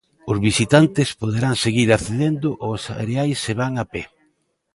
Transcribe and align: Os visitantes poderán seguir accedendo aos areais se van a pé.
Os 0.31 0.37
visitantes 0.47 1.07
poderán 1.21 1.55
seguir 1.65 1.89
accedendo 1.91 2.49
aos 2.65 2.81
areais 3.03 3.37
se 3.45 3.53
van 3.59 3.73
a 3.77 3.83
pé. 3.93 4.03